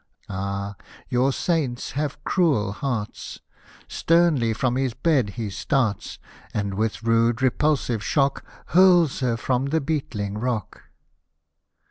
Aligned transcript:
Ah, 0.29 0.75
your 1.09 1.31
Saints 1.31 1.91
have 1.91 2.23
cruel 2.23 2.71
hearts! 2.71 3.39
Sternly 3.87 4.51
from 4.51 4.75
his 4.75 4.95
bed 4.95 5.29
he 5.37 5.51
starts. 5.51 6.17
And 6.55 6.73
with 6.73 7.03
rude 7.03 7.43
repulsive 7.43 8.03
shock. 8.03 8.43
Hurls 8.69 9.19
her 9.19 9.37
from 9.37 9.67
the 9.67 9.79
beetling 9.79 10.39
rock. 10.39 10.85